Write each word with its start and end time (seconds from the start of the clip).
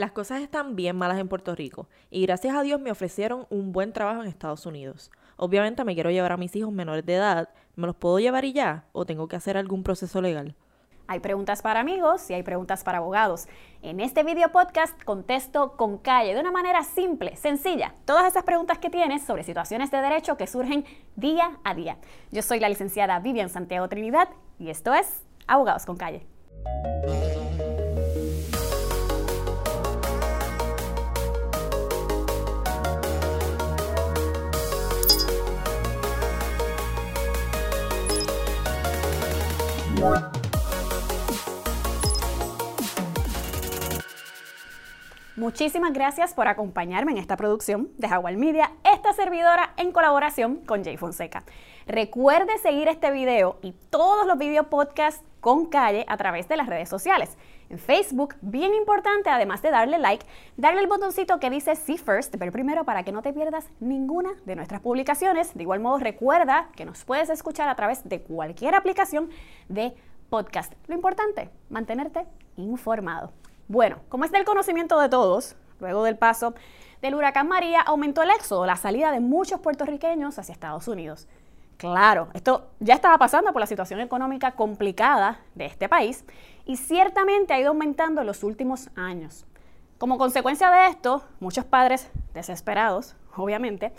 Las 0.00 0.12
cosas 0.12 0.40
están 0.40 0.76
bien 0.76 0.96
malas 0.96 1.18
en 1.18 1.28
Puerto 1.28 1.54
Rico 1.54 1.86
y 2.08 2.22
gracias 2.22 2.56
a 2.56 2.62
Dios 2.62 2.80
me 2.80 2.90
ofrecieron 2.90 3.46
un 3.50 3.70
buen 3.70 3.92
trabajo 3.92 4.22
en 4.22 4.28
Estados 4.28 4.64
Unidos. 4.64 5.10
Obviamente 5.36 5.84
me 5.84 5.92
quiero 5.92 6.10
llevar 6.10 6.32
a 6.32 6.38
mis 6.38 6.56
hijos 6.56 6.72
menores 6.72 7.04
de 7.04 7.16
edad. 7.16 7.50
¿Me 7.76 7.86
los 7.86 7.96
puedo 7.96 8.18
llevar 8.18 8.46
y 8.46 8.54
ya? 8.54 8.86
¿O 8.92 9.04
tengo 9.04 9.28
que 9.28 9.36
hacer 9.36 9.58
algún 9.58 9.82
proceso 9.82 10.22
legal? 10.22 10.56
Hay 11.06 11.20
preguntas 11.20 11.60
para 11.60 11.80
amigos 11.80 12.30
y 12.30 12.32
hay 12.32 12.42
preguntas 12.42 12.82
para 12.82 12.96
abogados. 12.96 13.46
En 13.82 14.00
este 14.00 14.22
video 14.24 14.50
podcast 14.52 14.98
contesto 15.02 15.76
con 15.76 15.98
calle, 15.98 16.32
de 16.32 16.40
una 16.40 16.50
manera 16.50 16.82
simple, 16.82 17.36
sencilla, 17.36 17.92
todas 18.06 18.26
esas 18.26 18.44
preguntas 18.44 18.78
que 18.78 18.88
tienes 18.88 19.22
sobre 19.24 19.44
situaciones 19.44 19.90
de 19.90 19.98
derecho 19.98 20.38
que 20.38 20.46
surgen 20.46 20.86
día 21.16 21.58
a 21.62 21.74
día. 21.74 21.98
Yo 22.30 22.40
soy 22.40 22.58
la 22.58 22.70
licenciada 22.70 23.18
Vivian 23.18 23.50
Santiago 23.50 23.86
Trinidad 23.90 24.30
y 24.58 24.70
esto 24.70 24.94
es 24.94 25.26
Abogados 25.46 25.84
con 25.84 25.98
calle. 25.98 26.26
Muchísimas 45.40 45.94
gracias 45.94 46.34
por 46.34 46.48
acompañarme 46.48 47.12
en 47.12 47.16
esta 47.16 47.34
producción 47.34 47.88
de 47.96 48.08
Jaguar 48.08 48.36
Media, 48.36 48.72
esta 48.84 49.14
servidora 49.14 49.72
en 49.78 49.90
colaboración 49.90 50.56
con 50.66 50.84
Jay 50.84 50.98
Fonseca. 50.98 51.44
Recuerde 51.86 52.58
seguir 52.58 52.88
este 52.88 53.10
video 53.10 53.58
y 53.62 53.72
todos 53.88 54.26
los 54.26 54.36
video 54.36 54.68
podcasts 54.68 55.24
con 55.40 55.64
calle 55.64 56.04
a 56.08 56.18
través 56.18 56.46
de 56.46 56.58
las 56.58 56.66
redes 56.66 56.90
sociales. 56.90 57.38
En 57.70 57.78
Facebook, 57.78 58.34
bien 58.42 58.74
importante, 58.74 59.30
además 59.30 59.62
de 59.62 59.70
darle 59.70 59.96
like, 59.96 60.26
darle 60.58 60.82
el 60.82 60.88
botoncito 60.88 61.40
que 61.40 61.48
dice 61.48 61.74
See 61.74 61.96
First, 61.96 62.36
ver 62.36 62.52
primero 62.52 62.84
para 62.84 63.02
que 63.02 63.10
no 63.10 63.22
te 63.22 63.32
pierdas 63.32 63.66
ninguna 63.80 64.32
de 64.44 64.56
nuestras 64.56 64.82
publicaciones. 64.82 65.54
De 65.54 65.62
igual 65.62 65.80
modo, 65.80 65.96
recuerda 66.00 66.68
que 66.76 66.84
nos 66.84 67.06
puedes 67.06 67.30
escuchar 67.30 67.70
a 67.70 67.76
través 67.76 68.06
de 68.06 68.20
cualquier 68.20 68.74
aplicación 68.74 69.30
de 69.70 69.94
podcast. 70.28 70.74
Lo 70.86 70.94
importante, 70.94 71.48
mantenerte 71.70 72.26
informado. 72.56 73.32
Bueno, 73.70 74.00
como 74.08 74.24
es 74.24 74.32
del 74.32 74.44
conocimiento 74.44 74.98
de 74.98 75.08
todos, 75.08 75.54
luego 75.78 76.02
del 76.02 76.18
paso 76.18 76.54
del 77.02 77.14
huracán 77.14 77.46
María 77.46 77.80
aumentó 77.80 78.20
el 78.20 78.30
éxodo, 78.30 78.66
la 78.66 78.74
salida 78.74 79.12
de 79.12 79.20
muchos 79.20 79.60
puertorriqueños 79.60 80.40
hacia 80.40 80.52
Estados 80.52 80.88
Unidos. 80.88 81.28
Claro, 81.76 82.30
esto 82.34 82.66
ya 82.80 82.94
estaba 82.94 83.16
pasando 83.16 83.52
por 83.52 83.60
la 83.60 83.68
situación 83.68 84.00
económica 84.00 84.56
complicada 84.56 85.38
de 85.54 85.66
este 85.66 85.88
país 85.88 86.24
y 86.66 86.78
ciertamente 86.78 87.52
ha 87.52 87.60
ido 87.60 87.68
aumentando 87.68 88.22
en 88.22 88.26
los 88.26 88.42
últimos 88.42 88.90
años. 88.96 89.46
Como 89.98 90.18
consecuencia 90.18 90.68
de 90.72 90.88
esto, 90.88 91.22
muchos 91.38 91.64
padres 91.64 92.10
desesperados, 92.34 93.14
obviamente, 93.36 93.92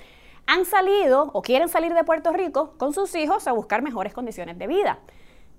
han 0.48 0.66
salido 0.66 1.32
o 1.32 1.42
quieren 1.42 1.70
salir 1.70 1.94
de 1.94 2.04
Puerto 2.04 2.34
Rico 2.34 2.74
con 2.78 2.92
sus 2.92 3.16
hijos 3.16 3.48
a 3.48 3.54
buscar 3.54 3.84
mejores 3.84 4.14
condiciones 4.14 4.60
de 4.60 4.68
vida. 4.68 5.00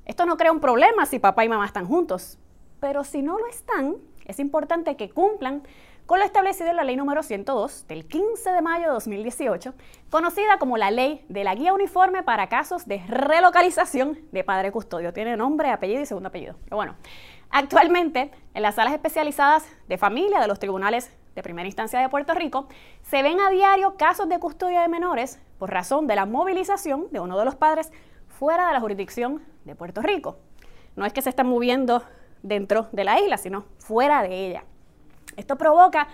Esto 0.05 0.27
no 0.27 0.37
crea 0.37 0.53
un 0.53 0.61
problema 0.61 1.07
si 1.07 1.19
papá 1.19 1.47
y 1.47 1.49
mamá 1.49 1.65
están 1.65 1.87
juntos, 1.87 2.39
pero 2.83 3.05
si 3.05 3.23
no 3.23 3.39
lo 3.39 3.47
están, 3.47 3.95
es 4.25 4.41
importante 4.41 4.97
que 4.97 5.09
cumplan 5.09 5.63
con 6.05 6.19
lo 6.19 6.25
establecido 6.25 6.69
en 6.69 6.75
la 6.75 6.83
ley 6.83 6.97
número 6.97 7.23
102 7.23 7.87
del 7.87 8.09
15 8.09 8.51
de 8.51 8.61
mayo 8.61 8.87
de 8.87 8.95
2018, 8.95 9.73
conocida 10.11 10.59
como 10.59 10.77
la 10.77 10.91
ley 10.91 11.25
de 11.29 11.45
la 11.45 11.55
guía 11.55 11.73
uniforme 11.73 12.25
para 12.25 12.49
casos 12.49 12.87
de 12.87 12.99
relocalización 13.07 14.19
de 14.33 14.43
padre 14.43 14.73
custodio. 14.73 15.13
Tiene 15.13 15.37
nombre, 15.37 15.71
apellido 15.71 16.01
y 16.01 16.07
segundo 16.07 16.31
apellido. 16.31 16.57
Pero 16.65 16.77
bueno, 16.77 16.97
actualmente 17.51 18.33
en 18.53 18.63
las 18.63 18.75
salas 18.75 18.95
especializadas 18.95 19.65
de 19.87 19.97
familia 19.97 20.41
de 20.41 20.49
los 20.49 20.59
tribunales 20.59 21.17
de 21.37 21.43
primera 21.45 21.69
instancia 21.69 22.01
de 22.01 22.09
Puerto 22.09 22.35
Rico, 22.35 22.67
se 23.03 23.23
ven 23.23 23.39
a 23.39 23.51
diario 23.51 23.97
casos 23.97 24.29
de 24.29 24.41
custodia 24.41 24.83
de 24.83 24.89
menores 24.89 25.41
por 25.57 25.71
razón 25.71 26.09
de 26.09 26.17
la 26.17 26.27
movilización 26.27 27.07
de 27.13 27.21
uno 27.21 27.39
de 27.39 27.45
los 27.45 27.55
padres 27.55 27.93
fuera 28.27 28.67
de 28.67 28.73
la 28.73 28.81
jurisdicción 28.81 29.41
de 29.65 29.77
Puerto 29.77 30.03
Rico. 30.03 30.39
No 30.97 31.07
es 31.07 31.13
que 31.13 31.23
se 31.23 31.29
están 31.29 31.47
moviendo 31.47 32.03
dentro 32.43 32.89
de 32.93 33.05
la 33.05 33.21
isla, 33.21 33.37
sino 33.37 33.65
fuera 33.79 34.23
de 34.23 34.47
ella. 34.47 34.65
Esto 35.37 35.57
provoca 35.57 36.09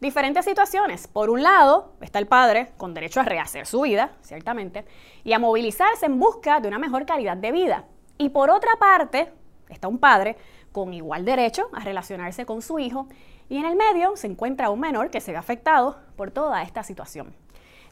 diferentes 0.00 0.44
situaciones. 0.44 1.06
Por 1.06 1.30
un 1.30 1.42
lado, 1.42 1.92
está 2.00 2.18
el 2.18 2.26
padre 2.26 2.72
con 2.76 2.94
derecho 2.94 3.20
a 3.20 3.24
rehacer 3.24 3.66
su 3.66 3.82
vida, 3.82 4.12
ciertamente, 4.22 4.84
y 5.24 5.32
a 5.32 5.38
movilizarse 5.38 6.06
en 6.06 6.18
busca 6.18 6.60
de 6.60 6.68
una 6.68 6.78
mejor 6.78 7.06
calidad 7.06 7.36
de 7.36 7.52
vida. 7.52 7.84
Y 8.18 8.30
por 8.30 8.50
otra 8.50 8.72
parte, 8.78 9.32
está 9.68 9.88
un 9.88 9.98
padre 9.98 10.36
con 10.72 10.92
igual 10.94 11.24
derecho 11.24 11.68
a 11.72 11.80
relacionarse 11.80 12.46
con 12.46 12.62
su 12.62 12.78
hijo 12.78 13.06
y 13.48 13.58
en 13.58 13.66
el 13.66 13.76
medio 13.76 14.16
se 14.16 14.26
encuentra 14.26 14.70
un 14.70 14.80
menor 14.80 15.10
que 15.10 15.20
se 15.20 15.32
ve 15.32 15.38
afectado 15.38 15.98
por 16.16 16.30
toda 16.30 16.62
esta 16.62 16.82
situación. 16.82 17.34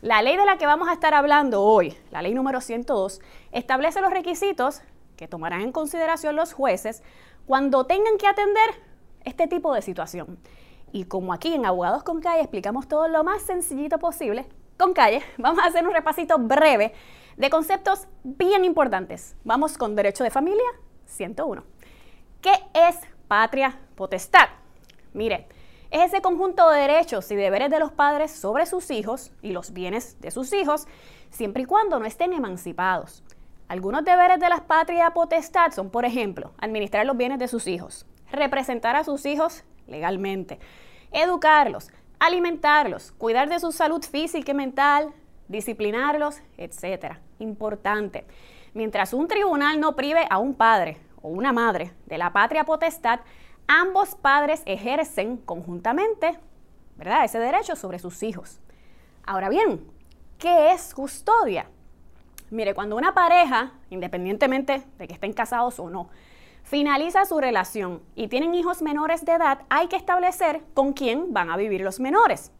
La 0.00 0.22
ley 0.22 0.36
de 0.36 0.46
la 0.46 0.56
que 0.56 0.66
vamos 0.66 0.88
a 0.88 0.94
estar 0.94 1.12
hablando 1.12 1.62
hoy, 1.62 1.94
la 2.10 2.22
ley 2.22 2.32
número 2.32 2.60
102, 2.60 3.20
establece 3.52 4.00
los 4.00 4.10
requisitos 4.10 4.80
que 5.16 5.28
tomarán 5.28 5.60
en 5.60 5.72
consideración 5.72 6.36
los 6.36 6.54
jueces 6.54 7.02
cuando 7.46 7.86
tengan 7.86 8.16
que 8.18 8.26
atender 8.26 8.70
este 9.24 9.46
tipo 9.46 9.74
de 9.74 9.82
situación. 9.82 10.38
Y 10.92 11.04
como 11.04 11.32
aquí 11.32 11.54
en 11.54 11.66
Abogados 11.66 12.02
con 12.02 12.20
Calle 12.20 12.40
explicamos 12.40 12.88
todo 12.88 13.08
lo 13.08 13.22
más 13.22 13.42
sencillito 13.42 13.98
posible, 13.98 14.46
con 14.76 14.92
Calle 14.92 15.22
vamos 15.38 15.62
a 15.62 15.68
hacer 15.68 15.86
un 15.86 15.92
repasito 15.92 16.38
breve 16.38 16.92
de 17.36 17.50
conceptos 17.50 18.06
bien 18.22 18.64
importantes. 18.64 19.36
Vamos 19.44 19.78
con 19.78 19.94
Derecho 19.94 20.24
de 20.24 20.30
Familia 20.30 20.66
101. 21.06 21.62
¿Qué 22.40 22.52
es 22.74 22.96
patria 23.28 23.78
potestad? 23.94 24.48
Mire, 25.12 25.46
es 25.90 26.06
ese 26.06 26.22
conjunto 26.22 26.70
de 26.70 26.80
derechos 26.82 27.30
y 27.30 27.36
deberes 27.36 27.70
de 27.70 27.80
los 27.80 27.92
padres 27.92 28.30
sobre 28.30 28.64
sus 28.66 28.90
hijos 28.90 29.32
y 29.42 29.52
los 29.52 29.72
bienes 29.72 30.20
de 30.20 30.30
sus 30.30 30.52
hijos, 30.52 30.86
siempre 31.30 31.64
y 31.64 31.66
cuando 31.66 31.98
no 31.98 32.06
estén 32.06 32.32
emancipados. 32.32 33.24
Algunos 33.70 34.04
deberes 34.04 34.40
de 34.40 34.48
la 34.48 34.66
patria 34.66 35.10
potestad 35.10 35.70
son, 35.70 35.90
por 35.90 36.04
ejemplo, 36.04 36.50
administrar 36.58 37.06
los 37.06 37.16
bienes 37.16 37.38
de 37.38 37.46
sus 37.46 37.68
hijos, 37.68 38.04
representar 38.32 38.96
a 38.96 39.04
sus 39.04 39.24
hijos 39.26 39.62
legalmente, 39.86 40.58
educarlos, 41.12 41.92
alimentarlos, 42.18 43.12
cuidar 43.12 43.48
de 43.48 43.60
su 43.60 43.70
salud 43.70 44.02
física 44.02 44.50
y 44.50 44.54
mental, 44.54 45.14
disciplinarlos, 45.46 46.40
etc. 46.58 47.18
Importante. 47.38 48.26
Mientras 48.74 49.14
un 49.14 49.28
tribunal 49.28 49.78
no 49.78 49.94
prive 49.94 50.26
a 50.28 50.38
un 50.38 50.54
padre 50.54 50.96
o 51.22 51.28
una 51.28 51.52
madre 51.52 51.92
de 52.06 52.18
la 52.18 52.32
patria 52.32 52.64
potestad, 52.64 53.20
ambos 53.68 54.16
padres 54.16 54.64
ejercen 54.66 55.36
conjuntamente 55.36 56.40
¿verdad? 56.96 57.24
ese 57.24 57.38
derecho 57.38 57.76
sobre 57.76 58.00
sus 58.00 58.24
hijos. 58.24 58.58
Ahora 59.22 59.48
bien, 59.48 59.88
¿qué 60.38 60.72
es 60.72 60.92
custodia? 60.92 61.68
Mire, 62.50 62.74
cuando 62.74 62.96
una 62.96 63.14
pareja, 63.14 63.72
independientemente 63.90 64.82
de 64.98 65.06
que 65.06 65.14
estén 65.14 65.32
casados 65.32 65.78
o 65.78 65.88
no, 65.88 66.08
finaliza 66.64 67.24
su 67.24 67.40
relación 67.40 68.02
y 68.16 68.26
tienen 68.26 68.54
hijos 68.54 68.82
menores 68.82 69.24
de 69.24 69.32
edad, 69.32 69.60
hay 69.68 69.86
que 69.86 69.94
establecer 69.94 70.62
con 70.74 70.92
quién 70.92 71.32
van 71.32 71.50
a 71.50 71.56
vivir 71.56 71.82
los 71.82 72.00
menores. 72.00 72.50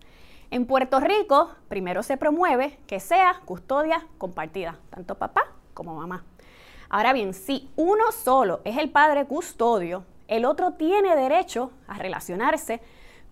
En 0.52 0.66
Puerto 0.66 1.00
Rico, 1.00 1.50
primero 1.68 2.04
se 2.04 2.16
promueve 2.16 2.78
que 2.86 3.00
sea 3.00 3.40
custodia 3.44 4.06
compartida, 4.18 4.78
tanto 4.90 5.16
papá 5.16 5.42
como 5.74 5.96
mamá. 5.96 6.24
Ahora 6.88 7.12
bien, 7.12 7.34
si 7.34 7.68
uno 7.74 8.12
solo 8.12 8.60
es 8.64 8.78
el 8.78 8.90
padre 8.90 9.26
custodio, 9.26 10.04
el 10.28 10.44
otro 10.44 10.74
tiene 10.74 11.16
derecho 11.16 11.72
a 11.88 11.98
relacionarse 11.98 12.80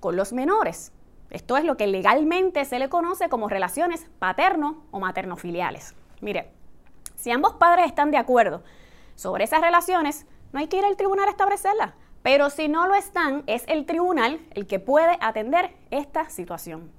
con 0.00 0.16
los 0.16 0.32
menores. 0.32 0.92
Esto 1.30 1.56
es 1.56 1.64
lo 1.64 1.76
que 1.76 1.86
legalmente 1.86 2.64
se 2.64 2.80
le 2.80 2.88
conoce 2.88 3.28
como 3.28 3.48
relaciones 3.48 4.08
paterno 4.18 4.82
o 4.90 4.98
materno-filiales. 4.98 5.94
Mire, 6.20 6.50
si 7.16 7.30
ambos 7.30 7.54
padres 7.54 7.86
están 7.86 8.10
de 8.10 8.16
acuerdo 8.16 8.62
sobre 9.14 9.44
esas 9.44 9.60
relaciones, 9.60 10.26
no 10.52 10.60
hay 10.60 10.68
que 10.68 10.78
ir 10.78 10.84
al 10.84 10.96
tribunal 10.96 11.28
a 11.28 11.30
establecerlas. 11.30 11.92
Pero 12.22 12.50
si 12.50 12.68
no 12.68 12.86
lo 12.86 12.94
están, 12.94 13.44
es 13.46 13.64
el 13.68 13.86
tribunal 13.86 14.40
el 14.54 14.66
que 14.66 14.80
puede 14.80 15.16
atender 15.20 15.74
esta 15.90 16.28
situación. 16.28 16.90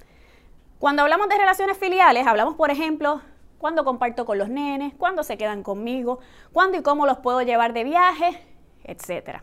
Cuando 0.80 1.02
hablamos 1.02 1.28
de 1.28 1.38
relaciones 1.38 1.78
filiales, 1.78 2.26
hablamos, 2.26 2.56
por 2.56 2.72
ejemplo, 2.72 3.22
cuándo 3.58 3.84
comparto 3.84 4.26
con 4.26 4.38
los 4.38 4.50
nenes, 4.50 4.94
cuándo 4.98 5.24
se 5.24 5.38
quedan 5.38 5.62
conmigo, 5.62 6.20
cuándo 6.54 6.78
y 6.78 6.82
cómo 6.82 7.06
los 7.06 7.18
puedo 7.18 7.42
llevar 7.42 7.74
de 7.74 7.84
viaje, 7.84 8.42
etc. 8.86 9.42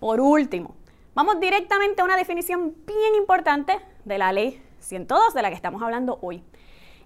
Por 0.00 0.20
último, 0.20 0.74
vamos 1.14 1.38
directamente 1.40 2.00
a 2.00 2.04
una 2.04 2.16
definición 2.16 2.74
bien 2.86 3.14
importante 3.16 3.78
de 4.04 4.18
la 4.18 4.32
ley 4.32 4.62
102 4.80 5.34
de 5.34 5.42
la 5.42 5.50
que 5.50 5.54
estamos 5.54 5.82
hablando 5.82 6.18
hoy. 6.22 6.42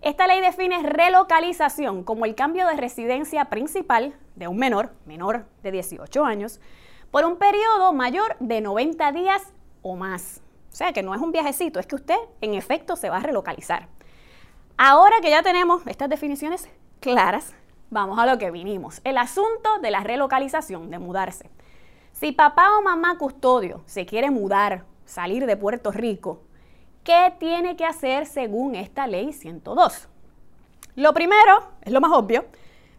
Esta 0.02 0.26
ley 0.26 0.40
define 0.40 0.82
relocalización 0.82 2.04
como 2.04 2.24
el 2.24 2.34
cambio 2.34 2.66
de 2.66 2.76
residencia 2.76 3.46
principal 3.46 4.14
de 4.34 4.48
un 4.48 4.56
menor, 4.56 4.94
menor 5.04 5.44
de 5.62 5.72
18 5.72 6.24
años, 6.24 6.58
por 7.10 7.26
un 7.26 7.36
periodo 7.36 7.92
mayor 7.92 8.34
de 8.40 8.62
90 8.62 9.12
días 9.12 9.52
o 9.82 9.96
más. 9.96 10.40
O 10.72 10.74
sea 10.74 10.94
que 10.94 11.02
no 11.02 11.14
es 11.14 11.20
un 11.20 11.32
viajecito, 11.32 11.80
es 11.80 11.86
que 11.86 11.96
usted 11.96 12.16
en 12.40 12.54
efecto 12.54 12.96
se 12.96 13.10
va 13.10 13.18
a 13.18 13.20
relocalizar. 13.20 13.88
Ahora 14.78 15.16
que 15.20 15.28
ya 15.28 15.42
tenemos 15.42 15.86
estas 15.86 16.08
definiciones 16.08 16.66
claras, 17.00 17.52
vamos 17.90 18.18
a 18.18 18.24
lo 18.24 18.38
que 18.38 18.50
vinimos. 18.50 19.02
El 19.04 19.18
asunto 19.18 19.80
de 19.82 19.90
la 19.90 20.00
relocalización, 20.00 20.90
de 20.90 20.98
mudarse. 20.98 21.50
Si 22.12 22.32
papá 22.32 22.78
o 22.78 22.82
mamá 22.82 23.18
custodio 23.18 23.82
se 23.84 24.06
quiere 24.06 24.30
mudar, 24.30 24.84
salir 25.04 25.44
de 25.44 25.58
Puerto 25.58 25.92
Rico, 25.92 26.40
¿qué 27.10 27.34
tiene 27.40 27.74
que 27.74 27.84
hacer 27.84 28.24
según 28.24 28.76
esta 28.76 29.08
ley 29.08 29.32
102? 29.32 30.06
Lo 30.94 31.12
primero, 31.12 31.60
es 31.82 31.92
lo 31.92 32.00
más 32.00 32.12
obvio, 32.12 32.44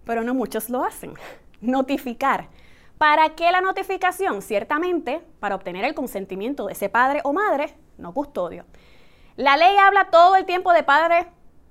pero 0.03 0.21
no 0.21 0.33
muchos 0.33 0.69
lo 0.69 0.83
hacen, 0.83 1.13
notificar. 1.61 2.49
¿Para 2.97 3.29
qué 3.35 3.49
la 3.53 3.61
notificación? 3.61 4.41
Ciertamente 4.41 5.23
para 5.39 5.55
obtener 5.55 5.85
el 5.85 5.93
consentimiento 5.95 6.65
de 6.65 6.73
ese 6.73 6.89
padre 6.89 7.21
o 7.23 7.31
madre 7.31 7.73
no 7.97 8.13
custodio. 8.13 8.65
La 9.37 9.55
ley 9.55 9.77
habla 9.77 10.09
todo 10.11 10.35
el 10.35 10.45
tiempo 10.45 10.73
de 10.73 10.83
padre 10.83 11.27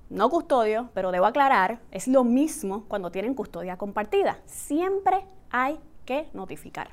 no 0.09 0.27
custodio, 0.31 0.89
pero 0.95 1.11
debo 1.11 1.27
aclarar, 1.27 1.79
es 1.91 2.07
lo 2.07 2.23
mismo 2.23 2.85
cuando 2.87 3.11
tienen 3.11 3.35
custodia 3.35 3.77
compartida. 3.77 4.39
Siempre 4.45 5.27
hay 5.51 5.79
que 6.05 6.27
notificar. 6.33 6.89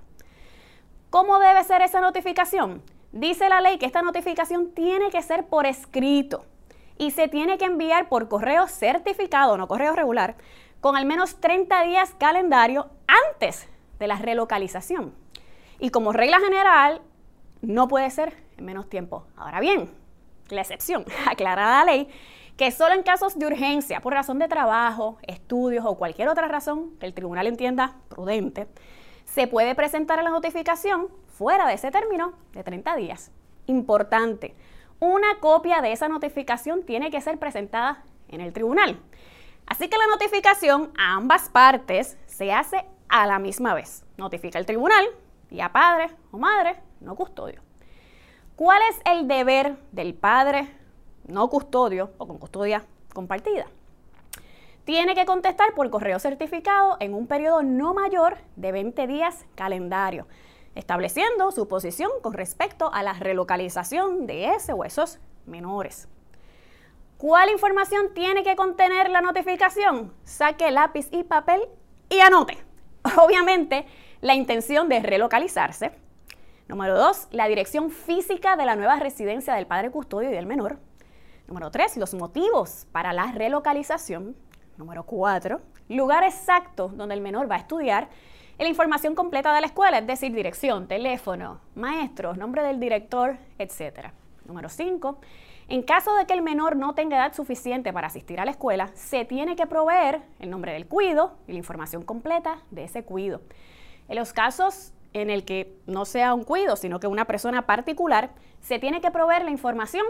¿Cómo 1.09 1.39
debe 1.39 1.65
ser 1.65 1.81
esa 1.81 2.03
notificación? 2.03 2.83
Dice 3.13 3.49
la 3.49 3.61
ley 3.61 3.79
que 3.79 3.87
esta 3.87 4.03
notificación 4.03 4.73
tiene 4.75 5.11
que 5.11 5.23
ser 5.23 5.47
por 5.47 5.67
escrito 5.67 6.45
y 6.99 7.13
se 7.13 7.29
tiene 7.29 7.57
que 7.57 7.65
enviar 7.65 8.09
por 8.09 8.29
correo 8.29 8.67
certificado, 8.67 9.57
no 9.57 9.67
correo 9.67 9.95
regular, 9.95 10.37
con 10.81 10.97
al 10.97 11.07
menos 11.07 11.41
30 11.41 11.85
días 11.85 12.15
calendario 12.19 12.91
antes 13.07 13.69
de 13.99 14.09
la 14.09 14.17
relocalización. 14.17 15.15
Y 15.81 15.91
como 15.91 16.13
regla 16.13 16.39
general, 16.41 17.01
no 17.63 17.89
puede 17.89 18.11
ser 18.11 18.37
en 18.59 18.67
menos 18.67 18.89
tiempo. 18.89 19.25
Ahora 19.37 19.61
bien, 19.61 19.91
la 20.51 20.61
excepción, 20.61 21.05
aclarada 21.27 21.85
la 21.85 21.93
ley, 21.93 22.09
que 22.59 22.71
solo 22.73 22.95
en 22.95 23.05
casos 23.05 23.39
de 23.39 23.47
urgencia, 23.47 24.01
por 24.01 24.13
razón 24.13 24.39
de 24.39 24.49
trabajo, 24.49 25.17
estudios 25.23 25.87
o 25.87 25.97
cualquier 25.97 26.29
otra 26.29 26.49
razón 26.49 26.91
que 26.99 27.07
el 27.07 27.15
tribunal 27.15 27.47
entienda 27.47 27.97
prudente, 28.09 28.67
se 29.25 29.47
puede 29.47 29.75
presentar 29.75 30.23
la 30.23 30.31
notificación 30.31 31.09
fuera 31.39 31.69
de 31.69 31.75
ese 31.75 31.93
término 31.93 32.33
de 32.53 32.65
30 32.65 32.97
días. 32.97 33.31
Importante, 33.67 34.57
una 34.99 35.39
copia 35.39 35.81
de 35.81 35.93
esa 35.93 36.09
notificación 36.09 36.83
tiene 36.83 37.13
que 37.13 37.21
ser 37.21 37.39
presentada 37.39 38.03
en 38.27 38.41
el 38.41 38.53
tribunal. 38.53 38.99
Así 39.65 39.89
que 39.89 39.97
la 39.97 40.09
notificación 40.09 40.91
a 40.99 41.15
ambas 41.15 41.49
partes 41.49 42.19
se 42.27 42.53
hace 42.53 42.85
a 43.09 43.25
la 43.29 43.39
misma 43.39 43.73
vez. 43.73 44.05
Notifica 44.17 44.59
al 44.59 44.67
tribunal 44.67 45.07
y 45.49 45.61
a 45.61 45.71
padre 45.73 46.11
o 46.33 46.39
madre 46.39 46.75
no 47.01 47.15
custodio. 47.15 47.63
¿Cuál 48.57 48.83
es 48.91 49.01
el 49.05 49.29
deber 49.29 49.77
del 49.93 50.15
padre 50.15 50.69
no 51.29 51.49
custodio 51.49 52.11
o 52.19 52.27
con 52.27 52.39
custodia 52.39 52.85
compartida? 53.15 53.67
Tiene 54.85 55.15
que 55.15 55.25
contestar 55.25 55.73
por 55.75 55.89
correo 55.91 56.19
certificado 56.19 56.97
en 56.99 57.15
un 57.15 57.29
periodo 57.29 57.63
no 57.63 57.95
mayor 57.95 58.39
de 58.57 58.73
20 58.73 59.07
días 59.07 59.47
calendario, 59.55 60.27
estableciendo 60.79 61.51
su 61.51 61.67
posición 61.67 62.09
con 62.23 62.35
respecto 62.35 62.93
a 62.95 63.03
la 63.03 63.13
relocalización 63.13 64.27
de 64.27 64.51
ese 64.51 64.73
o 64.73 64.85
esos 64.85 65.19
menores. 65.45 66.09
¿Cuál 67.17 67.51
información 67.51 68.15
tiene 68.15 68.45
que 68.45 68.55
contener 68.55 69.11
la 69.11 69.21
notificación? 69.21 70.15
Saque 70.23 70.71
lápiz 70.71 71.09
y 71.11 71.25
papel 71.25 71.63
y 72.09 72.21
anote. 72.21 72.59
Obviamente, 73.19 73.87
la 74.21 74.37
intención 74.37 74.89
de 74.89 75.01
relocalizarse. 75.01 75.91
Número 76.69 76.97
dos, 76.97 77.27
la 77.33 77.49
dirección 77.49 77.91
física 77.91 78.57
de 78.57 78.65
la 78.65 78.77
nueva 78.77 79.01
residencia 79.01 79.55
del 79.55 79.67
padre 79.67 79.91
custodio 79.91 80.31
y 80.31 80.35
del 80.35 80.47
menor. 80.47 80.79
Número 81.49 81.73
tres, 81.73 81.97
los 81.97 82.15
motivos 82.15 82.87
para 82.93 83.13
la 83.13 83.33
relocalización. 83.33 84.37
Número 84.77 85.03
cuatro, 85.03 85.61
lugar 85.89 86.23
exacto 86.23 86.89
donde 86.95 87.17
el 87.17 87.21
menor 87.21 87.51
va 87.51 87.57
a 87.57 87.59
estudiar 87.59 88.11
la 88.59 88.69
información 88.69 89.15
completa 89.15 89.55
de 89.55 89.61
la 89.61 89.67
escuela, 89.69 89.99
es 89.99 90.07
decir, 90.07 90.33
dirección, 90.33 90.89
teléfono, 90.89 91.61
maestros, 91.75 92.37
nombre 92.37 92.63
del 92.63 92.81
director, 92.81 93.39
etc. 93.59 94.09
Número 94.47 94.69
cinco, 94.69 95.19
en 95.69 95.83
caso 95.83 96.15
de 96.17 96.27
que 96.27 96.33
el 96.33 96.43
menor 96.43 96.77
no 96.77 96.95
tenga 96.95 97.19
edad 97.19 97.35
suficiente 97.35 97.93
para 97.93 98.07
asistir 98.07 98.41
a 98.41 98.45
la 98.45 98.51
escuela, 98.51 98.91
se 98.95 99.25
tiene 99.25 99.55
que 99.55 99.67
proveer 99.67 100.23
el 100.41 100.51
nombre 100.51 100.73
del 100.73 100.87
cuido 100.87 101.37
y 101.47 101.53
la 101.53 101.59
información 101.59 102.03
completa 102.03 102.63
de 102.71 102.85
ese 102.85 103.05
cuido. 103.05 103.43
En 104.09 104.17
los 104.17 104.33
casos 104.33 104.93
en 105.13 105.31
el 105.31 105.45
que 105.45 105.77
no 105.87 106.05
sea 106.05 106.35
un 106.35 106.45
cuido, 106.45 106.77
sino 106.77 107.01
que 107.01 107.07
una 107.07 107.27
persona 107.27 107.67
particular, 107.67 108.31
se 108.61 108.79
tiene 108.79 109.01
que 109.01 109.11
proveer 109.11 109.45
la 109.45 109.51
información 109.51 110.05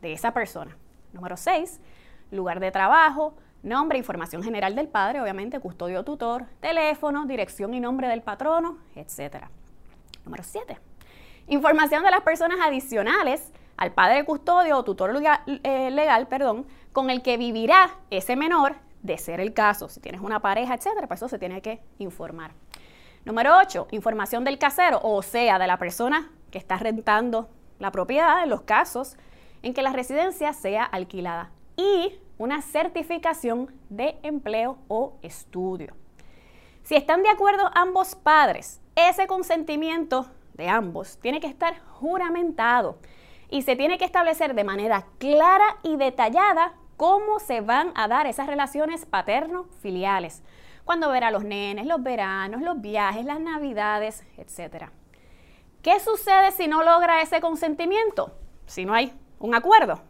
de 0.00 0.12
esa 0.12 0.32
persona. 0.32 0.76
Número 1.12 1.36
6, 1.36 1.80
lugar 2.30 2.60
de 2.60 2.70
trabajo, 2.70 3.34
nombre, 3.62 3.98
información 3.98 4.42
general 4.42 4.74
del 4.74 4.88
padre, 4.88 5.20
obviamente, 5.20 5.60
custodio 5.60 6.04
tutor, 6.04 6.46
teléfono, 6.60 7.26
dirección 7.26 7.74
y 7.74 7.80
nombre 7.80 8.08
del 8.08 8.22
patrono, 8.22 8.78
etc. 8.94 9.44
Número 10.24 10.42
7, 10.42 10.78
información 11.48 12.04
de 12.04 12.10
las 12.10 12.22
personas 12.22 12.58
adicionales 12.60 13.52
al 13.76 13.92
padre 13.92 14.24
custodio 14.24 14.78
o 14.78 14.84
tutor 14.84 15.10
eh, 15.46 15.90
legal, 15.90 16.28
perdón, 16.28 16.66
con 16.92 17.10
el 17.10 17.22
que 17.22 17.36
vivirá 17.36 17.98
ese 18.10 18.36
menor, 18.36 18.76
de 19.02 19.18
ser 19.18 19.40
el 19.40 19.52
caso. 19.52 19.88
Si 19.88 20.00
tienes 20.00 20.20
una 20.20 20.40
pareja, 20.40 20.74
etcétera, 20.74 21.06
pues 21.08 21.18
eso 21.18 21.28
se 21.28 21.38
tiene 21.38 21.60
que 21.60 21.80
informar. 21.98 22.52
Número 23.24 23.58
8, 23.58 23.88
información 23.90 24.44
del 24.44 24.58
casero, 24.58 25.00
o 25.02 25.22
sea, 25.22 25.58
de 25.58 25.66
la 25.66 25.78
persona 25.78 26.30
que 26.50 26.58
está 26.58 26.76
rentando 26.76 27.48
la 27.78 27.90
propiedad 27.90 28.42
en 28.42 28.50
los 28.50 28.62
casos 28.62 29.16
en 29.62 29.74
que 29.74 29.82
la 29.82 29.92
residencia 29.92 30.52
sea 30.52 30.84
alquilada. 30.84 31.50
Y 31.76 32.18
una 32.42 32.60
certificación 32.60 33.72
de 33.88 34.18
empleo 34.24 34.76
o 34.88 35.16
estudio. 35.22 35.94
Si 36.82 36.96
están 36.96 37.22
de 37.22 37.28
acuerdo 37.28 37.70
ambos 37.72 38.16
padres, 38.16 38.80
ese 38.96 39.28
consentimiento 39.28 40.26
de 40.54 40.68
ambos 40.68 41.18
tiene 41.20 41.38
que 41.38 41.46
estar 41.46 41.78
juramentado 42.00 42.98
y 43.48 43.62
se 43.62 43.76
tiene 43.76 43.96
que 43.96 44.04
establecer 44.04 44.56
de 44.56 44.64
manera 44.64 45.06
clara 45.18 45.78
y 45.84 45.94
detallada 45.94 46.74
cómo 46.96 47.38
se 47.38 47.60
van 47.60 47.92
a 47.94 48.08
dar 48.08 48.26
esas 48.26 48.48
relaciones 48.48 49.06
paterno-filiales. 49.06 50.42
Cuando 50.84 51.10
verá 51.10 51.30
los 51.30 51.44
nenes, 51.44 51.86
los 51.86 52.02
veranos, 52.02 52.60
los 52.60 52.80
viajes, 52.80 53.24
las 53.24 53.38
navidades, 53.38 54.26
etc. 54.36 54.86
¿Qué 55.80 56.00
sucede 56.00 56.50
si 56.50 56.66
no 56.66 56.82
logra 56.82 57.22
ese 57.22 57.40
consentimiento? 57.40 58.36
Si 58.66 58.84
no 58.84 58.94
hay 58.94 59.12
un 59.38 59.54
acuerdo. 59.54 60.00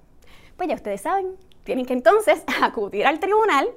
Pues 0.57 0.71
ya 0.71 0.77
ustedes 0.77 1.03
saben, 1.03 1.37
tienen 1.65 1.87
que 1.87 1.93
entonces 1.93 2.45
acudir 2.63 3.07
al 3.07 3.21
tribunal 3.21 3.69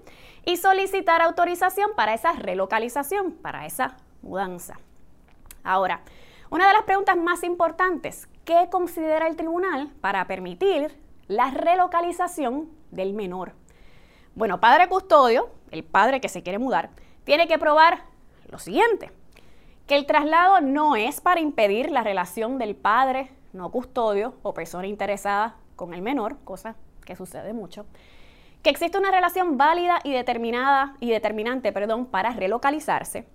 y 0.45 0.57
solicitar 0.57 1.21
autorización 1.21 1.91
para 1.95 2.13
esa 2.13 2.33
relocalización, 2.33 3.33
para 3.33 3.65
esa 3.65 3.97
mudanza. 4.21 4.79
Ahora, 5.63 6.01
una 6.49 6.67
de 6.67 6.73
las 6.73 6.83
preguntas 6.83 7.17
más 7.17 7.43
importantes, 7.43 8.27
¿qué 8.43 8.67
considera 8.69 9.27
el 9.27 9.35
tribunal 9.35 9.91
para 10.01 10.25
permitir 10.27 10.95
la 11.27 11.49
relocalización 11.49 12.69
del 12.91 13.13
menor? 13.13 13.53
Bueno, 14.35 14.59
padre 14.59 14.87
custodio, 14.87 15.49
el 15.71 15.83
padre 15.83 16.21
que 16.21 16.29
se 16.29 16.43
quiere 16.43 16.59
mudar, 16.59 16.91
tiene 17.23 17.47
que 17.47 17.57
probar 17.57 18.03
lo 18.47 18.59
siguiente, 18.59 19.11
que 19.87 19.95
el 19.95 20.05
traslado 20.05 20.61
no 20.61 20.95
es 20.95 21.21
para 21.21 21.39
impedir 21.39 21.89
la 21.89 22.03
relación 22.03 22.59
del 22.59 22.75
padre 22.75 23.31
no 23.53 23.71
custodio 23.71 24.35
o 24.43 24.53
persona 24.53 24.85
interesada 24.85 25.55
con 25.75 25.93
el 25.93 26.01
menor, 26.01 26.37
cosa 26.43 26.75
que 27.05 27.15
sucede 27.15 27.53
mucho, 27.53 27.85
que 28.61 28.69
existe 28.69 28.97
una 28.97 29.11
relación 29.11 29.57
válida 29.57 29.99
y 30.03 30.11
determinada 30.11 30.95
y 30.99 31.11
determinante, 31.11 31.71
perdón, 31.71 32.07
para 32.07 32.31
relocalizarse 32.31 33.27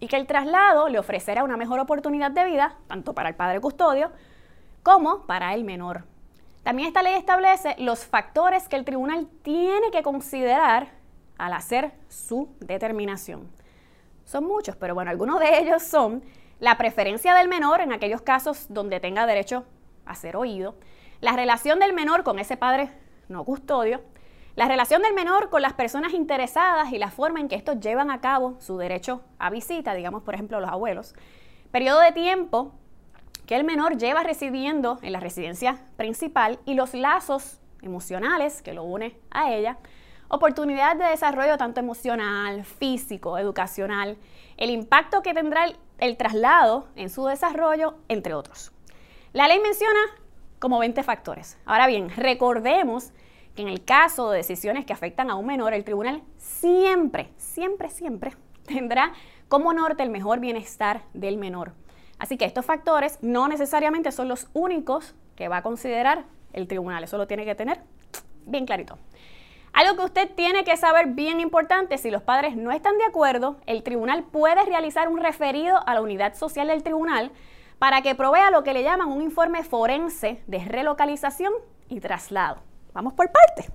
y 0.00 0.08
que 0.08 0.16
el 0.16 0.26
traslado 0.26 0.88
le 0.88 0.98
ofrecerá 0.98 1.44
una 1.44 1.56
mejor 1.56 1.78
oportunidad 1.78 2.30
de 2.30 2.46
vida, 2.46 2.76
tanto 2.86 3.14
para 3.14 3.28
el 3.28 3.34
padre 3.34 3.60
custodio 3.60 4.10
como 4.82 5.26
para 5.26 5.54
el 5.54 5.62
menor. 5.62 6.04
También 6.62 6.88
esta 6.88 7.02
ley 7.02 7.14
establece 7.14 7.76
los 7.78 8.04
factores 8.04 8.68
que 8.68 8.76
el 8.76 8.84
tribunal 8.84 9.28
tiene 9.42 9.90
que 9.90 10.02
considerar 10.02 10.88
al 11.38 11.52
hacer 11.52 11.92
su 12.08 12.48
determinación. 12.60 13.50
Son 14.24 14.44
muchos, 14.44 14.76
pero 14.76 14.94
bueno, 14.94 15.10
algunos 15.10 15.40
de 15.40 15.58
ellos 15.58 15.82
son 15.82 16.22
la 16.58 16.76
preferencia 16.76 17.34
del 17.34 17.48
menor 17.48 17.80
en 17.80 17.92
aquellos 17.92 18.22
casos 18.22 18.66
donde 18.68 19.00
tenga 19.00 19.26
derecho 19.26 19.64
a 20.04 20.14
ser 20.14 20.36
oído, 20.36 20.76
la 21.20 21.32
relación 21.32 21.78
del 21.78 21.92
menor 21.92 22.24
con 22.24 22.38
ese 22.38 22.56
padre 22.56 22.90
no 23.28 23.44
custodio, 23.44 24.00
la 24.56 24.66
relación 24.66 25.02
del 25.02 25.14
menor 25.14 25.48
con 25.50 25.62
las 25.62 25.74
personas 25.74 26.12
interesadas 26.12 26.92
y 26.92 26.98
la 26.98 27.10
forma 27.10 27.40
en 27.40 27.48
que 27.48 27.54
estos 27.54 27.78
llevan 27.80 28.10
a 28.10 28.20
cabo 28.20 28.56
su 28.58 28.76
derecho 28.76 29.22
a 29.38 29.50
visita, 29.50 29.94
digamos 29.94 30.22
por 30.22 30.34
ejemplo 30.34 30.60
los 30.60 30.70
abuelos, 30.70 31.14
periodo 31.70 32.00
de 32.00 32.12
tiempo 32.12 32.72
que 33.46 33.56
el 33.56 33.64
menor 33.64 33.96
lleva 33.96 34.22
residiendo 34.22 34.98
en 35.02 35.12
la 35.12 35.20
residencia 35.20 35.78
principal 35.96 36.58
y 36.64 36.74
los 36.74 36.94
lazos 36.94 37.60
emocionales 37.82 38.62
que 38.62 38.74
lo 38.74 38.84
une 38.84 39.16
a 39.30 39.52
ella, 39.52 39.78
oportunidades 40.28 40.98
de 40.98 41.06
desarrollo 41.06 41.56
tanto 41.56 41.80
emocional, 41.80 42.64
físico, 42.64 43.38
educacional, 43.38 44.16
el 44.56 44.70
impacto 44.70 45.22
que 45.22 45.34
tendrá 45.34 45.66
el 45.98 46.16
traslado 46.16 46.88
en 46.96 47.10
su 47.10 47.26
desarrollo, 47.26 47.94
entre 48.08 48.34
otros. 48.34 48.72
La 49.32 49.48
ley 49.48 49.58
menciona 49.60 50.00
como 50.60 50.78
20 50.78 51.02
factores. 51.02 51.58
Ahora 51.64 51.88
bien, 51.88 52.10
recordemos 52.10 53.12
que 53.56 53.62
en 53.62 53.68
el 53.68 53.84
caso 53.84 54.30
de 54.30 54.36
decisiones 54.36 54.84
que 54.84 54.92
afectan 54.92 55.30
a 55.30 55.34
un 55.34 55.46
menor, 55.46 55.74
el 55.74 55.82
tribunal 55.82 56.22
siempre, 56.36 57.30
siempre, 57.36 57.90
siempre 57.90 58.36
tendrá 58.66 59.12
como 59.48 59.72
norte 59.72 60.04
el 60.04 60.10
mejor 60.10 60.38
bienestar 60.38 61.02
del 61.14 61.36
menor. 61.38 61.72
Así 62.18 62.36
que 62.36 62.44
estos 62.44 62.66
factores 62.66 63.18
no 63.22 63.48
necesariamente 63.48 64.12
son 64.12 64.28
los 64.28 64.48
únicos 64.52 65.14
que 65.34 65.48
va 65.48 65.56
a 65.56 65.62
considerar 65.62 66.26
el 66.52 66.68
tribunal. 66.68 67.02
Eso 67.02 67.16
lo 67.16 67.26
tiene 67.26 67.44
que 67.44 67.54
tener 67.54 67.80
bien 68.44 68.66
clarito. 68.66 68.98
Algo 69.72 69.96
que 69.96 70.04
usted 70.04 70.30
tiene 70.34 70.64
que 70.64 70.76
saber 70.76 71.06
bien 71.08 71.40
importante, 71.40 71.96
si 71.96 72.10
los 72.10 72.22
padres 72.22 72.56
no 72.56 72.72
están 72.72 72.98
de 72.98 73.04
acuerdo, 73.04 73.56
el 73.66 73.82
tribunal 73.82 74.24
puede 74.24 74.62
realizar 74.64 75.08
un 75.08 75.20
referido 75.20 75.80
a 75.86 75.94
la 75.94 76.02
unidad 76.02 76.34
social 76.34 76.68
del 76.68 76.82
tribunal 76.82 77.32
para 77.80 78.02
que 78.02 78.14
provea 78.14 78.50
lo 78.50 78.62
que 78.62 78.74
le 78.74 78.82
llaman 78.82 79.08
un 79.08 79.22
informe 79.22 79.64
forense 79.64 80.42
de 80.46 80.58
relocalización 80.58 81.50
y 81.88 81.98
traslado. 82.00 82.58
Vamos 82.92 83.14
por 83.14 83.32
parte. 83.32 83.72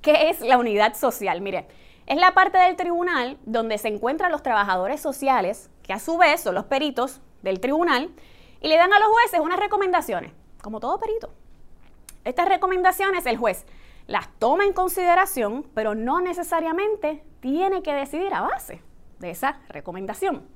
¿Qué 0.00 0.30
es 0.30 0.40
la 0.40 0.56
unidad 0.56 0.94
social? 0.94 1.42
Mire, 1.42 1.68
es 2.06 2.16
la 2.16 2.32
parte 2.32 2.56
del 2.56 2.74
tribunal 2.74 3.36
donde 3.44 3.76
se 3.76 3.88
encuentran 3.88 4.32
los 4.32 4.42
trabajadores 4.42 5.02
sociales, 5.02 5.70
que 5.82 5.92
a 5.92 5.98
su 5.98 6.16
vez 6.16 6.40
son 6.40 6.54
los 6.54 6.64
peritos 6.64 7.20
del 7.42 7.60
tribunal, 7.60 8.14
y 8.62 8.68
le 8.68 8.78
dan 8.78 8.94
a 8.94 8.98
los 8.98 9.08
jueces 9.08 9.40
unas 9.40 9.60
recomendaciones, 9.60 10.32
como 10.62 10.80
todo 10.80 10.98
perito. 10.98 11.30
Estas 12.24 12.48
recomendaciones 12.48 13.26
el 13.26 13.36
juez 13.36 13.66
las 14.06 14.30
toma 14.38 14.64
en 14.64 14.72
consideración, 14.72 15.66
pero 15.74 15.94
no 15.94 16.22
necesariamente 16.22 17.22
tiene 17.40 17.82
que 17.82 17.92
decidir 17.92 18.32
a 18.32 18.40
base 18.40 18.80
de 19.18 19.30
esa 19.30 19.60
recomendación. 19.68 20.48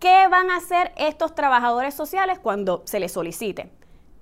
¿Qué 0.00 0.28
van 0.28 0.50
a 0.50 0.56
hacer 0.56 0.92
estos 0.96 1.34
trabajadores 1.34 1.92
sociales 1.92 2.38
cuando 2.38 2.82
se 2.86 3.00
les 3.00 3.12
solicite? 3.12 3.70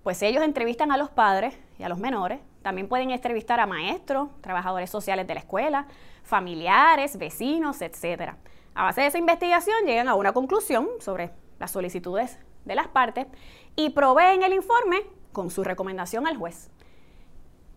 Pues 0.03 0.21
ellos 0.23 0.43
entrevistan 0.43 0.91
a 0.91 0.97
los 0.97 1.09
padres 1.09 1.57
y 1.79 1.85
a 1.85 1.89
los 1.89 2.01
menores, 2.01 2.41
también 2.63 2.89
pueden 2.89 3.13
entrevistar 3.13 3.61
a 3.61 3.67
maestros, 3.67 4.29
trabajadores 4.41 4.91
sociales 4.91 5.29
de 5.29 5.35
la 5.35 5.41
escuela, 5.41 5.87
familiares, 6.25 7.17
vecinos, 7.17 7.81
etc. 7.81 8.33
A 8.75 8.83
base 8.83 9.03
de 9.03 9.07
esa 9.07 9.19
investigación 9.19 9.87
llegan 9.87 10.09
a 10.09 10.17
una 10.17 10.33
conclusión 10.33 10.89
sobre 10.99 11.31
las 11.61 11.71
solicitudes 11.71 12.41
de 12.65 12.75
las 12.75 12.89
partes 12.89 13.29
y 13.77 13.91
proveen 13.91 14.43
el 14.43 14.55
informe 14.55 15.05
con 15.31 15.49
su 15.49 15.63
recomendación 15.63 16.27
al 16.27 16.37
juez. 16.37 16.73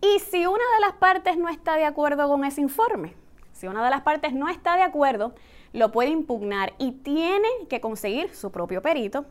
Y 0.00 0.18
si 0.18 0.44
una 0.44 0.64
de 0.74 0.80
las 0.80 0.94
partes 0.94 1.36
no 1.38 1.48
está 1.48 1.76
de 1.76 1.84
acuerdo 1.84 2.28
con 2.28 2.44
ese 2.44 2.62
informe, 2.62 3.14
si 3.52 3.68
una 3.68 3.84
de 3.84 3.90
las 3.90 4.00
partes 4.00 4.32
no 4.32 4.48
está 4.48 4.74
de 4.74 4.82
acuerdo, 4.82 5.34
lo 5.72 5.90
puede 5.90 6.10
impugnar 6.10 6.74
y 6.78 6.92
tiene 6.92 7.48
que 7.68 7.80
conseguir 7.80 8.34
su 8.34 8.50
propio 8.50 8.82
perito. 8.82 9.24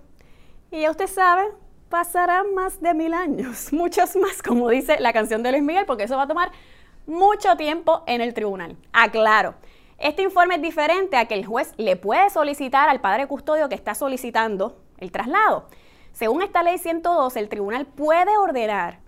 Y 0.72 0.82
ya 0.82 0.92
usted 0.92 1.08
sabe, 1.08 1.44
pasarán 1.90 2.54
más 2.54 2.82
de 2.82 2.94
mil 2.94 3.14
años, 3.14 3.72
muchos 3.74 4.16
más, 4.16 4.42
como 4.42 4.70
dice 4.70 5.00
la 5.00 5.14
canción 5.14 5.44
de 5.44 5.52
Luis 5.52 5.64
Miguel, 5.64 5.86
porque 5.86 6.04
eso 6.04 6.18
va 6.18 6.24
a 6.24 6.28
tomar 6.28 6.52
mucho 7.06 7.56
tiempo 7.58 8.04
en 8.08 8.22
el 8.22 8.34
tribunal. 8.34 8.78
Aclaro, 8.94 9.56
este 9.98 10.24
informe 10.24 10.56
es 10.56 10.62
diferente 10.62 11.18
a 11.18 11.26
que 11.26 11.36
el 11.36 11.46
juez 11.46 11.74
le 11.78 11.96
puede 11.96 12.30
solicitar 12.30 12.90
al 12.90 13.02
padre 13.02 13.28
custodio 13.28 13.70
que 13.70 13.76
está 13.76 13.94
solicitando 13.94 14.82
el 14.98 15.12
traslado. 15.12 15.68
Según 16.14 16.42
esta 16.42 16.64
ley 16.64 16.78
102, 16.78 17.36
el 17.36 17.50
tribunal 17.50 17.86
puede 17.86 18.36
ordenar 18.38 19.00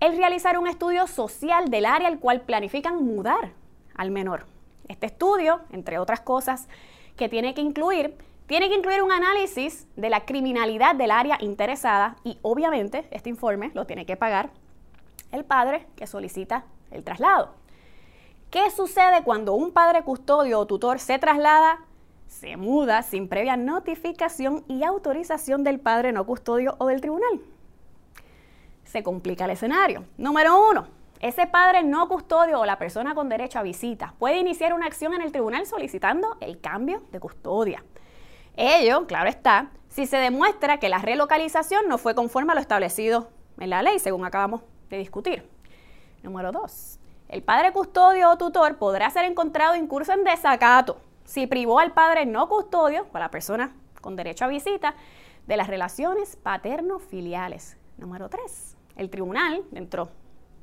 el 0.00 0.16
realizar 0.16 0.58
un 0.58 0.66
estudio 0.66 1.06
social 1.06 1.70
del 1.70 1.86
área 1.86 2.08
al 2.08 2.18
cual 2.18 2.42
planifican 2.42 3.02
mudar 3.04 3.52
al 3.94 4.10
menor. 4.10 4.46
Este 4.88 5.06
estudio, 5.06 5.60
entre 5.70 5.98
otras 5.98 6.20
cosas 6.20 6.68
que 7.16 7.28
tiene 7.28 7.54
que 7.54 7.60
incluir, 7.60 8.16
tiene 8.46 8.68
que 8.68 8.76
incluir 8.76 9.02
un 9.02 9.12
análisis 9.12 9.86
de 9.96 10.10
la 10.10 10.24
criminalidad 10.24 10.94
del 10.94 11.10
área 11.10 11.38
interesada 11.40 12.16
y 12.24 12.38
obviamente 12.42 13.06
este 13.10 13.30
informe 13.30 13.70
lo 13.74 13.86
tiene 13.86 14.04
que 14.06 14.16
pagar 14.16 14.50
el 15.32 15.44
padre 15.44 15.86
que 15.96 16.06
solicita 16.06 16.64
el 16.90 17.04
traslado. 17.04 17.54
¿Qué 18.50 18.70
sucede 18.70 19.24
cuando 19.24 19.54
un 19.54 19.72
padre 19.72 20.02
custodio 20.02 20.60
o 20.60 20.66
tutor 20.66 20.98
se 20.98 21.18
traslada, 21.18 21.80
se 22.28 22.56
muda 22.56 23.02
sin 23.02 23.28
previa 23.28 23.56
notificación 23.56 24.64
y 24.68 24.84
autorización 24.84 25.64
del 25.64 25.80
padre 25.80 26.12
no 26.12 26.24
custodio 26.26 26.76
o 26.78 26.86
del 26.86 27.00
tribunal? 27.00 27.40
se 28.94 29.02
complica 29.02 29.46
el 29.46 29.50
escenario. 29.50 30.04
Número 30.16 30.70
uno, 30.70 30.86
ese 31.24 31.46
padre 31.46 31.82
no 31.82 32.06
custodio 32.06 32.60
o 32.60 32.66
la 32.66 32.76
persona 32.76 33.14
con 33.14 33.30
derecho 33.30 33.58
a 33.58 33.62
visita 33.62 34.12
puede 34.18 34.36
iniciar 34.36 34.74
una 34.74 34.84
acción 34.84 35.14
en 35.14 35.22
el 35.22 35.32
tribunal 35.32 35.64
solicitando 35.64 36.36
el 36.42 36.60
cambio 36.60 37.02
de 37.12 37.18
custodia. 37.18 37.82
Ello, 38.56 39.06
claro 39.06 39.30
está, 39.30 39.70
si 39.88 40.04
se 40.04 40.18
demuestra 40.18 40.78
que 40.78 40.90
la 40.90 40.98
relocalización 40.98 41.88
no 41.88 41.96
fue 41.96 42.14
conforme 42.14 42.52
a 42.52 42.54
lo 42.56 42.60
establecido 42.60 43.30
en 43.58 43.70
la 43.70 43.82
ley, 43.82 43.98
según 44.00 44.26
acabamos 44.26 44.64
de 44.90 44.98
discutir. 44.98 45.48
Número 46.22 46.52
dos, 46.52 46.98
el 47.28 47.42
padre 47.42 47.72
custodio 47.72 48.30
o 48.30 48.36
tutor 48.36 48.76
podrá 48.76 49.08
ser 49.08 49.24
encontrado 49.24 49.76
incurso 49.76 50.12
en 50.12 50.24
desacato 50.24 51.00
si 51.24 51.46
privó 51.46 51.78
al 51.78 51.94
padre 51.94 52.26
no 52.26 52.50
custodio 52.50 53.06
o 53.10 53.16
a 53.16 53.20
la 53.20 53.30
persona 53.30 53.74
con 54.02 54.14
derecho 54.14 54.44
a 54.44 54.48
visita 54.48 54.94
de 55.46 55.56
las 55.56 55.68
relaciones 55.68 56.36
paterno-filiales. 56.36 57.78
Número 57.96 58.28
tres, 58.28 58.76
el 58.96 59.08
tribunal, 59.08 59.62
dentro 59.70 60.10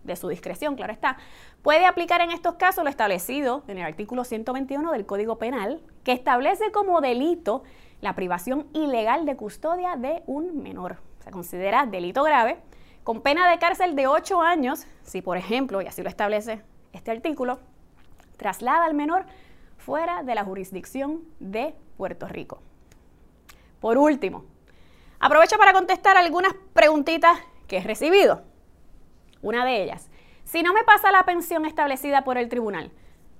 de 0.03 0.15
su 0.15 0.27
discreción, 0.27 0.75
claro 0.75 0.93
está, 0.93 1.17
puede 1.61 1.85
aplicar 1.85 2.21
en 2.21 2.31
estos 2.31 2.55
casos 2.55 2.83
lo 2.83 2.89
establecido 2.89 3.63
en 3.67 3.77
el 3.77 3.85
artículo 3.85 4.23
121 4.23 4.91
del 4.91 5.05
Código 5.05 5.37
Penal, 5.37 5.81
que 6.03 6.11
establece 6.11 6.71
como 6.71 7.01
delito 7.01 7.63
la 8.01 8.15
privación 8.15 8.67
ilegal 8.73 9.25
de 9.25 9.35
custodia 9.35 9.95
de 9.95 10.23
un 10.25 10.61
menor. 10.61 10.97
Se 11.23 11.31
considera 11.31 11.85
delito 11.85 12.23
grave, 12.23 12.59
con 13.03 13.21
pena 13.21 13.49
de 13.49 13.59
cárcel 13.59 13.95
de 13.95 14.07
8 14.07 14.41
años, 14.41 14.85
si 15.03 15.21
por 15.21 15.37
ejemplo, 15.37 15.81
y 15.81 15.87
así 15.87 16.01
lo 16.01 16.09
establece 16.09 16.61
este 16.93 17.11
artículo, 17.11 17.59
traslada 18.37 18.85
al 18.85 18.93
menor 18.93 19.25
fuera 19.77 20.23
de 20.23 20.35
la 20.35 20.43
jurisdicción 20.43 21.23
de 21.39 21.75
Puerto 21.97 22.27
Rico. 22.27 22.61
Por 23.79 23.97
último, 23.97 24.45
aprovecho 25.19 25.57
para 25.57 25.73
contestar 25.73 26.17
algunas 26.17 26.53
preguntitas 26.73 27.37
que 27.67 27.77
he 27.77 27.83
recibido. 27.83 28.43
Una 29.41 29.65
de 29.65 29.83
ellas, 29.83 30.09
si 30.43 30.63
no 30.63 30.73
me 30.73 30.83
pasa 30.83 31.11
la 31.11 31.23
pensión 31.23 31.65
establecida 31.65 32.23
por 32.23 32.37
el 32.37 32.49
tribunal, 32.49 32.91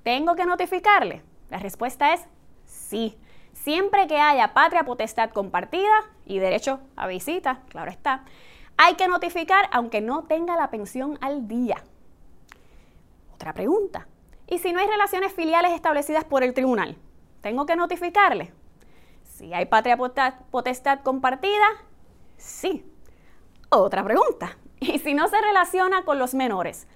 ¿tengo 0.03 0.35
que 0.35 0.45
notificarle? 0.45 1.23
La 1.49 1.59
respuesta 1.59 2.13
es 2.13 2.27
sí. 2.65 3.17
Siempre 3.53 4.07
que 4.07 4.17
haya 4.17 4.53
patria 4.53 4.83
potestad 4.83 5.29
compartida 5.31 5.91
y 6.25 6.39
derecho 6.39 6.79
a 6.95 7.07
visita, 7.07 7.61
claro 7.69 7.91
está, 7.91 8.23
hay 8.77 8.95
que 8.95 9.07
notificar 9.07 9.69
aunque 9.71 10.01
no 10.01 10.23
tenga 10.23 10.55
la 10.55 10.71
pensión 10.71 11.17
al 11.21 11.47
día. 11.47 11.83
Otra 13.35 13.53
pregunta. 13.53 14.07
¿Y 14.47 14.57
si 14.59 14.73
no 14.73 14.79
hay 14.79 14.87
relaciones 14.87 15.33
filiales 15.33 15.71
establecidas 15.73 16.23
por 16.23 16.43
el 16.43 16.53
tribunal? 16.53 16.97
¿Tengo 17.41 17.65
que 17.65 17.75
notificarle? 17.75 18.53
Si 19.23 19.53
hay 19.53 19.65
patria 19.65 19.97
potestad 19.97 21.01
compartida, 21.01 21.65
sí. 22.37 22.85
Otra 23.69 24.03
pregunta. 24.03 24.57
¿Y 24.93 24.97
si 24.97 25.13
no 25.13 25.27
se 25.27 25.39
relaciona 25.39 26.03
con 26.03 26.17
los 26.17 26.33
menores? 26.33 26.87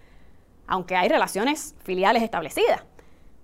Aunque 0.68 0.96
hay 0.96 1.08
relaciones 1.08 1.76
filiales 1.84 2.24
establecidas. 2.24 2.84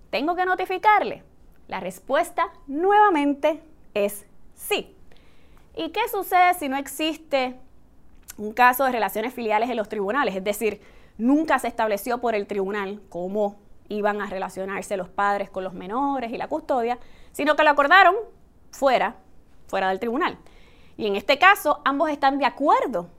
¿Tengo 0.10 0.36
que 0.36 0.46
notificarle? 0.46 1.24
La 1.68 1.80
respuesta 1.80 2.52
nuevamente 2.66 3.62
es 3.94 4.26
sí. 4.56 4.98
¿Y 5.76 5.90
qué 5.90 6.02
sucede 6.12 6.56
si 6.56 6.68
no 6.70 6.76
existe 6.76 7.56
un 8.38 8.52
caso 8.52 8.84
de 8.84 8.92
relaciones 8.92 9.34
filiales 9.34 9.70
en 9.70 9.78
los 9.78 9.88
tribunales? 9.88 10.36
Es 10.36 10.44
decir, 10.44 10.82
nunca 11.20 11.60
se 11.60 11.68
estableció 11.68 12.20
por 12.20 12.34
el 12.34 12.48
tribunal 12.48 13.00
cómo 13.10 13.60
iban 13.90 14.22
a 14.22 14.26
relacionarse 14.26 14.98
los 14.98 15.08
padres 15.08 15.52
con 15.52 15.64
los 15.64 15.74
menores 15.74 16.32
y 16.32 16.38
la 16.38 16.48
custodia, 16.48 16.98
sino 17.32 17.56
que 17.56 17.64
lo 17.64 17.70
acordaron 17.70 18.16
fuera, 18.72 19.18
fuera 19.68 19.90
del 19.90 20.00
tribunal. 20.00 20.40
Y 20.98 21.06
en 21.06 21.16
este 21.16 21.38
caso, 21.38 21.82
ambos 21.86 22.10
están 22.10 22.40
de 22.40 22.46
acuerdo 22.46 23.10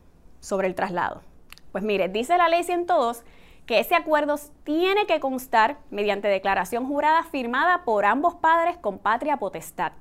sobre 0.42 0.68
el 0.68 0.74
traslado? 0.74 1.22
Pues 1.70 1.84
mire, 1.84 2.08
dice 2.08 2.36
la 2.36 2.48
ley 2.48 2.64
102 2.64 3.24
que 3.64 3.78
ese 3.78 3.94
acuerdo 3.94 4.36
tiene 4.64 5.06
que 5.06 5.20
constar 5.20 5.78
mediante 5.90 6.28
declaración 6.28 6.86
jurada 6.86 7.22
firmada 7.22 7.84
por 7.84 8.04
ambos 8.04 8.34
padres 8.34 8.76
con 8.76 8.98
patria 8.98 9.38
potestad. 9.38 9.92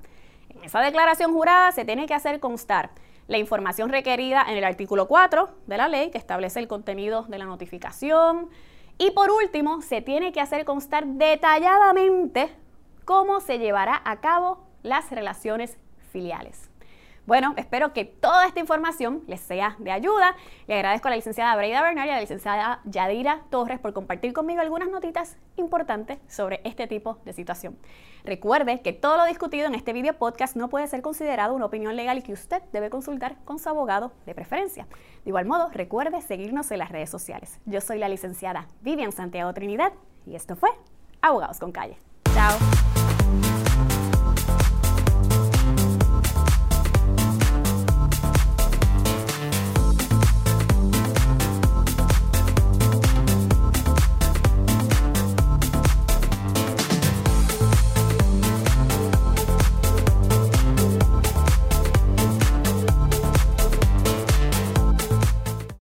En 0.49 0.63
esa 0.63 0.81
declaración 0.81 1.31
jurada 1.31 1.71
se 1.71 1.85
tiene 1.85 2.07
que 2.07 2.13
hacer 2.13 2.39
constar 2.39 2.89
la 3.27 3.37
información 3.37 3.89
requerida 3.89 4.43
en 4.47 4.57
el 4.57 4.63
artículo 4.63 5.07
4 5.07 5.49
de 5.67 5.77
la 5.77 5.87
ley 5.87 6.09
que 6.09 6.17
establece 6.17 6.59
el 6.59 6.67
contenido 6.67 7.23
de 7.23 7.37
la 7.37 7.45
notificación. 7.45 8.49
Y 8.97 9.11
por 9.11 9.31
último, 9.31 9.81
se 9.81 10.01
tiene 10.01 10.31
que 10.31 10.41
hacer 10.41 10.65
constar 10.65 11.05
detalladamente 11.05 12.49
cómo 13.05 13.39
se 13.39 13.59
llevará 13.59 14.01
a 14.03 14.19
cabo 14.19 14.65
las 14.83 15.11
relaciones 15.11 15.77
filiales. 16.11 16.70
Bueno, 17.27 17.53
espero 17.55 17.93
que 17.93 18.03
toda 18.03 18.47
esta 18.47 18.59
información 18.59 19.23
les 19.27 19.39
sea 19.39 19.75
de 19.79 19.91
ayuda. 19.91 20.35
Le 20.67 20.75
agradezco 20.75 21.07
a 21.07 21.11
la 21.11 21.17
licenciada 21.17 21.55
Breida 21.55 21.81
Bernal 21.81 22.07
y 22.07 22.11
a 22.11 22.15
la 22.15 22.21
licenciada 22.21 22.81
Yadira 22.85 23.43
Torres 23.51 23.79
por 23.79 23.93
compartir 23.93 24.33
conmigo 24.33 24.61
algunas 24.61 24.89
notitas 24.89 25.37
importantes 25.55 26.19
sobre 26.27 26.61
este 26.63 26.87
tipo 26.87 27.19
de 27.23 27.33
situación. 27.33 27.77
Recuerde 28.23 28.81
que 28.81 28.93
todo 28.93 29.17
lo 29.17 29.25
discutido 29.25 29.67
en 29.67 29.75
este 29.75 29.93
video 29.93 30.13
podcast 30.13 30.55
no 30.55 30.69
puede 30.69 30.87
ser 30.87 31.01
considerado 31.01 31.53
una 31.53 31.65
opinión 31.65 31.95
legal 31.95 32.17
y 32.17 32.23
que 32.23 32.33
usted 32.33 32.61
debe 32.71 32.89
consultar 32.89 33.37
con 33.45 33.59
su 33.59 33.69
abogado 33.69 34.11
de 34.25 34.33
preferencia. 34.33 34.87
De 35.23 35.29
igual 35.29 35.45
modo, 35.45 35.69
recuerde 35.71 36.21
seguirnos 36.21 36.71
en 36.71 36.79
las 36.79 36.89
redes 36.89 37.09
sociales. 37.09 37.59
Yo 37.65 37.81
soy 37.81 37.99
la 37.99 38.09
licenciada 38.09 38.67
Vivian 38.81 39.11
Santiago 39.11 39.53
Trinidad 39.53 39.93
y 40.25 40.35
esto 40.35 40.55
fue 40.55 40.69
Abogados 41.21 41.59
con 41.59 41.71
Calle. 41.71 41.97
Chao. 42.33 43.00